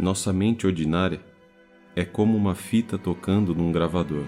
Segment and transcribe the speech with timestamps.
[0.00, 1.20] Nossa mente ordinária
[1.94, 4.24] é como uma fita tocando num gravador.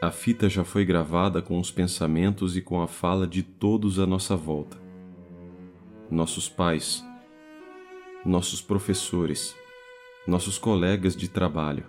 [0.00, 4.06] A fita já foi gravada com os pensamentos e com a fala de todos à
[4.06, 4.80] nossa volta.
[6.08, 7.04] Nossos pais,
[8.24, 9.56] nossos professores,
[10.24, 11.84] nossos colegas de trabalho.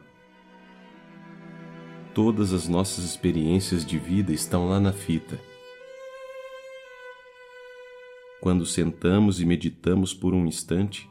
[2.15, 5.39] Todas as nossas experiências de vida estão lá na fita.
[8.45, 11.09] Quando sentamos e meditamos por um instante,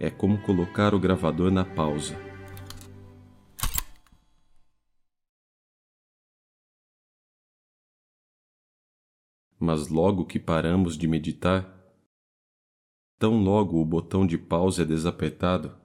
[0.00, 2.16] é como colocar o gravador na pausa.
[9.60, 11.78] Mas logo que paramos de meditar,
[13.18, 15.76] tão logo o botão de pausa é desapertado,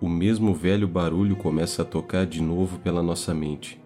[0.00, 3.78] o mesmo velho barulho começa a tocar de novo pela nossa mente.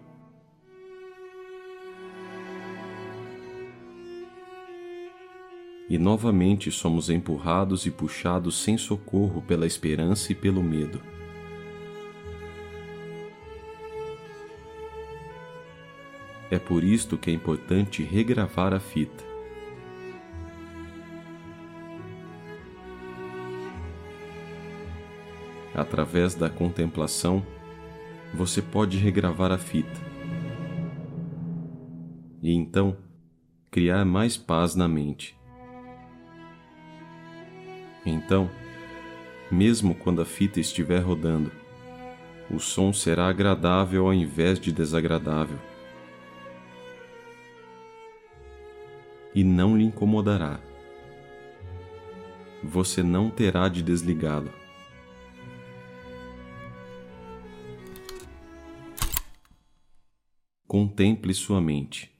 [5.89, 11.01] E novamente somos empurrados e puxados sem socorro pela esperança e pelo medo.
[16.49, 19.23] É por isto que é importante regravar a fita.
[25.73, 27.43] Através da contemplação,
[28.33, 29.99] você pode regravar a fita.
[32.41, 32.95] E então,
[33.71, 35.35] criar mais paz na mente.
[38.05, 38.49] Então,
[39.49, 41.51] mesmo quando a fita estiver rodando,
[42.49, 45.57] o som será agradável ao invés de desagradável.
[49.33, 50.59] E não lhe incomodará.
[52.63, 54.51] Você não terá de desligá-lo.
[60.67, 62.12] Contemple sua mente.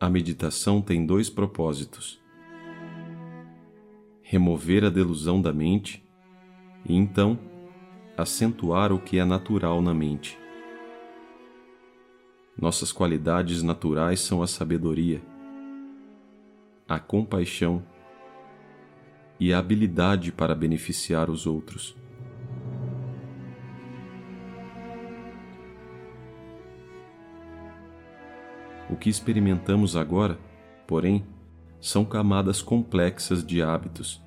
[0.00, 2.20] A meditação tem dois propósitos:
[4.22, 6.06] remover a delusão da mente
[6.88, 7.36] e então
[8.16, 10.38] acentuar o que é natural na mente.
[12.56, 15.20] Nossas qualidades naturais são a sabedoria,
[16.88, 17.84] a compaixão
[19.40, 21.96] e a habilidade para beneficiar os outros.
[28.90, 30.38] O que experimentamos agora,
[30.86, 31.24] porém,
[31.80, 34.22] são camadas complexas de hábitos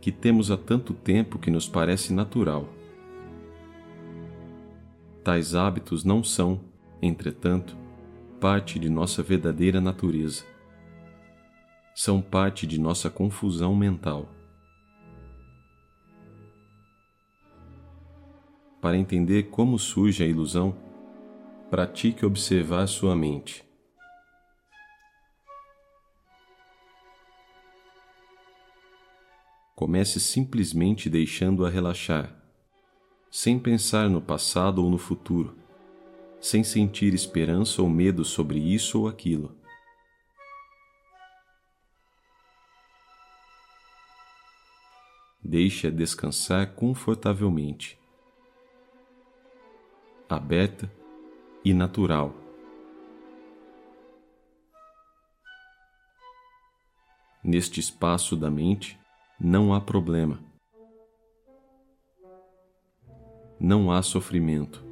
[0.00, 2.66] que temos há tanto tempo que nos parece natural.
[5.22, 6.60] Tais hábitos não são
[7.02, 7.76] entretanto,
[8.40, 10.44] parte de nossa verdadeira natureza.
[11.94, 14.28] São parte de nossa confusão mental.
[18.80, 20.74] Para entender como surge a ilusão,
[21.70, 23.64] pratique observar sua mente.
[29.74, 32.34] Comece simplesmente deixando-a relaxar,
[33.30, 35.60] sem pensar no passado ou no futuro
[36.40, 39.54] sem sentir esperança ou medo sobre isso ou aquilo.
[45.42, 47.98] Deixe-a descansar confortavelmente,
[50.28, 50.90] aberta
[51.64, 52.34] e natural.
[57.42, 58.98] Neste espaço da mente
[59.38, 60.38] não há problema.
[63.58, 64.84] Não há sofrimento.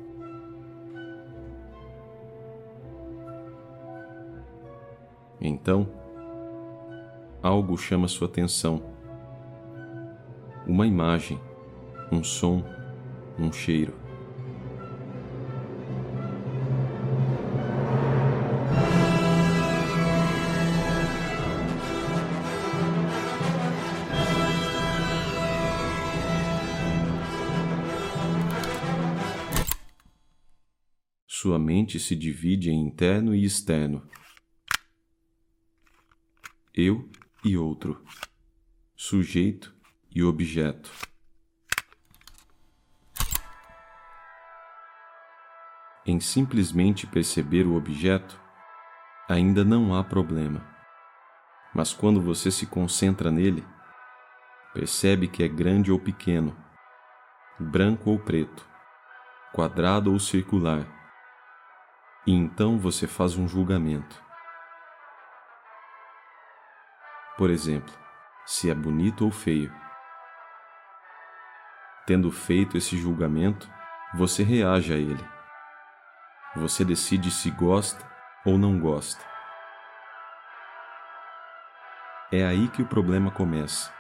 [5.41, 5.89] Então,
[7.43, 8.83] algo chama sua atenção.
[10.67, 11.41] Uma imagem,
[12.11, 12.63] um som,
[13.39, 14.08] um cheiro.
[31.41, 34.05] Sua mente se divide em interno e externo
[36.75, 37.09] eu
[37.45, 38.05] e outro,
[38.97, 39.73] sujeito
[40.13, 40.91] e objeto.
[46.05, 48.37] Em simplesmente perceber o objeto,
[49.29, 50.69] ainda não há problema.
[51.73, 53.65] Mas quando você se concentra nele,
[54.75, 56.57] percebe que é grande ou pequeno,
[57.61, 58.69] branco ou preto,
[59.53, 60.98] quadrado ou circular,
[62.29, 64.29] e então você faz um julgamento.
[67.39, 67.95] por exemplo,
[68.45, 69.73] se é bonito ou feio.
[72.05, 73.71] Tendo feito esse julgamento,
[74.13, 75.25] você reage a ele.
[76.57, 78.05] Você decide se gosta
[78.45, 79.25] ou não gosta.
[82.33, 83.93] É aí que o problema começa,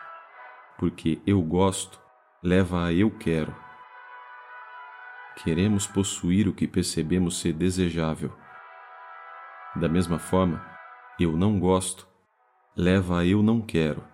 [0.76, 2.00] porque eu gosto
[2.42, 3.54] leva a eu quero.
[5.42, 8.36] Queremos possuir o que percebemos ser desejável.
[9.76, 10.64] Da mesma forma,
[11.18, 12.08] eu não gosto
[12.78, 14.04] leva a eu não quero.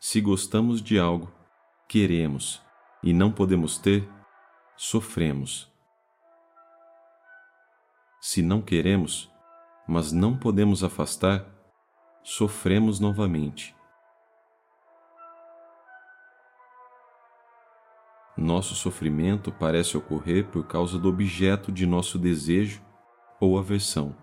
[0.00, 1.32] Se gostamos de algo,
[1.88, 2.60] queremos
[3.00, 4.08] e não podemos ter,
[4.76, 5.72] sofremos.
[8.20, 9.30] Se não queremos,
[9.86, 11.46] mas não podemos afastar,
[12.24, 13.75] sofremos novamente.
[18.36, 22.82] Nosso sofrimento parece ocorrer por causa do objeto de nosso desejo
[23.40, 24.14] ou aversão.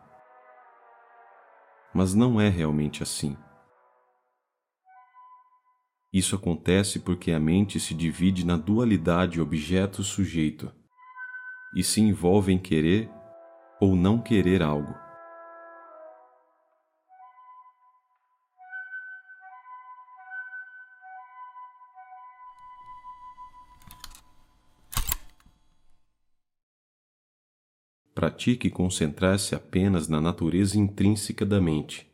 [1.94, 3.36] Mas não é realmente assim.
[6.14, 10.72] Isso acontece porque a mente se divide na dualidade objeto-sujeito
[11.76, 13.10] e se envolve em querer
[13.82, 15.03] ou não querer algo.
[28.24, 32.10] Pratique concentrar-se apenas na natureza intrínseca da mente.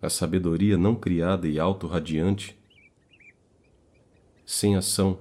[0.00, 2.58] A sabedoria não criada e autorradiante,
[4.46, 5.18] sem ação,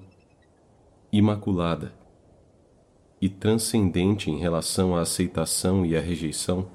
[1.12, 2.00] imaculada
[3.22, 6.68] e transcendente em relação à aceitação e à rejeição,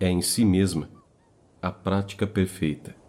[0.00, 0.90] é em si mesma
[1.62, 2.99] a prática perfeita.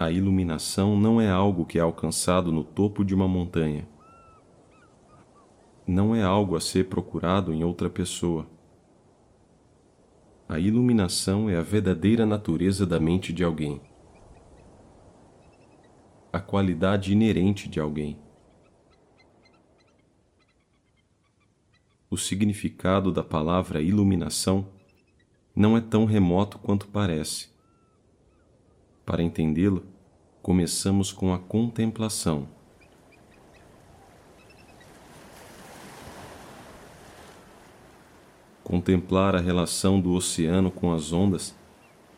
[0.00, 3.86] A iluminação não é algo que é alcançado no topo de uma montanha.
[5.86, 8.46] Não é algo a ser procurado em outra pessoa.
[10.48, 13.78] A iluminação é a verdadeira natureza da mente de alguém.
[16.32, 18.18] A qualidade inerente de alguém.
[22.08, 24.66] O significado da palavra iluminação
[25.54, 27.50] não é tão remoto quanto parece.
[29.10, 29.84] Para entendê-lo,
[30.40, 32.46] começamos com a contemplação.
[38.62, 41.52] Contemplar a relação do oceano com as ondas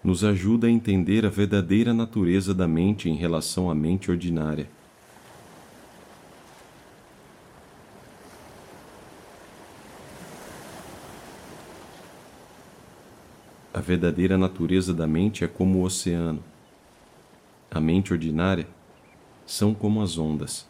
[0.04, 4.68] nos ajuda a entender a verdadeira natureza da mente em relação à mente ordinária.
[13.72, 16.51] A verdadeira natureza da mente é como o oceano
[17.74, 18.68] a mente ordinária,
[19.46, 20.68] são como as ondas,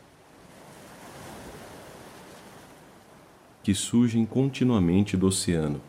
[3.60, 5.80] que surgem continuamente do oceano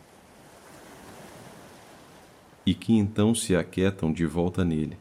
[2.66, 4.98] e que então se aquietam de volta nele.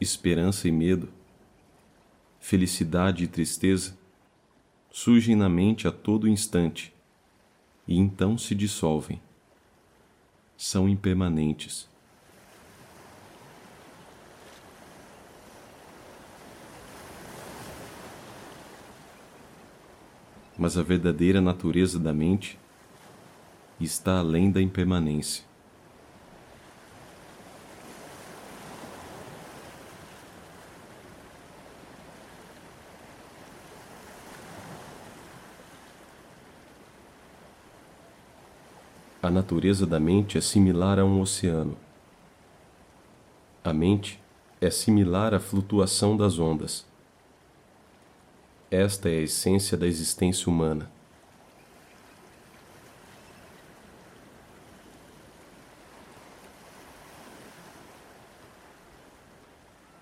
[0.00, 1.08] Esperança e medo,
[2.38, 3.98] felicidade e tristeza
[4.92, 6.95] surgem na mente a todo instante
[7.86, 9.20] e então se dissolvem.
[10.56, 11.88] São impermanentes.
[20.58, 22.58] Mas a verdadeira natureza da mente
[23.78, 25.44] está além da impermanência.
[39.26, 41.76] A natureza da mente é similar a um oceano.
[43.64, 44.22] A mente
[44.60, 46.86] é similar à flutuação das ondas.
[48.70, 50.88] Esta é a essência da existência humana.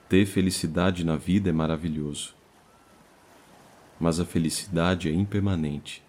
[0.07, 2.35] Ter felicidade na vida é maravilhoso,
[3.99, 6.04] mas a felicidade é impermanente.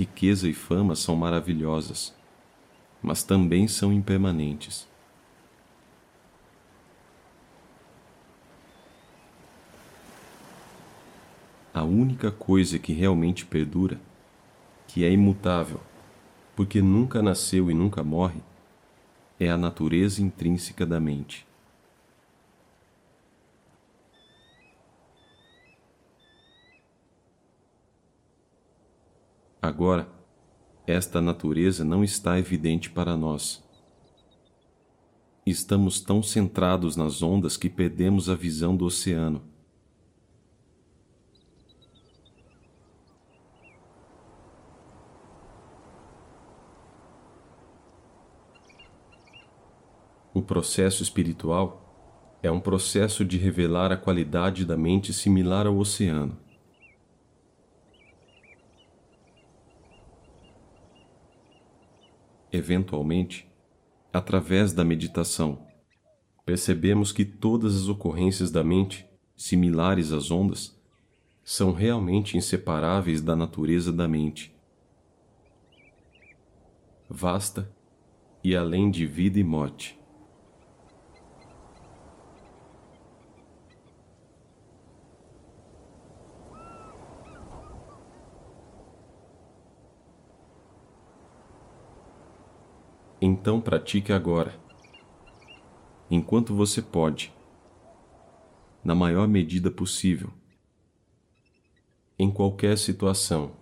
[0.00, 2.14] Riqueza e fama são maravilhosas,
[3.02, 4.88] mas também são impermanentes.
[11.74, 14.00] A única coisa que realmente perdura,
[14.88, 15.80] que é imutável,
[16.56, 18.40] porque nunca nasceu e nunca morre,
[19.38, 21.46] é a natureza intrínseca da mente.
[29.62, 30.08] Agora,
[30.86, 33.62] esta natureza não está evidente para nós.
[35.44, 39.42] Estamos tão centrados nas ondas que perdemos a visão do oceano.
[50.32, 56.38] O processo espiritual é um processo de revelar a qualidade da mente similar ao oceano.
[62.52, 63.48] Eventualmente,
[64.12, 65.66] através da meditação,
[66.44, 70.76] percebemos que todas as ocorrências da mente, similares às ondas,
[71.44, 74.52] são realmente inseparáveis da natureza da mente.
[77.08, 77.70] Vasta
[78.42, 79.99] e além de vida e morte.
[93.22, 94.58] Então pratique agora,
[96.10, 97.30] enquanto você pode,
[98.82, 100.32] na maior medida possível,
[102.18, 103.52] em qualquer situação.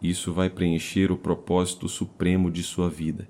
[0.00, 3.28] Isso vai preencher o propósito supremo de sua vida.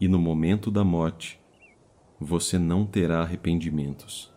[0.00, 1.38] E no momento da morte,
[2.18, 4.33] você não terá arrependimentos.